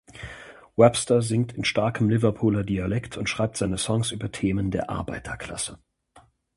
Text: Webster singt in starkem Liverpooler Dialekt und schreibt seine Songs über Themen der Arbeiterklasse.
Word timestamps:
Webster 0.77 1.21
singt 1.21 1.53
in 1.53 1.63
starkem 1.63 2.09
Liverpooler 2.09 2.63
Dialekt 2.63 3.17
und 3.17 3.29
schreibt 3.29 3.55
seine 3.55 3.77
Songs 3.77 4.11
über 4.11 4.31
Themen 4.31 4.71
der 4.71 4.89
Arbeiterklasse. 4.89 5.77